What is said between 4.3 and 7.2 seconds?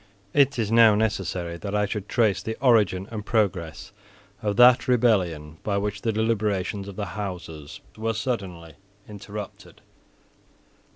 of that rebellion by which the deliberations of the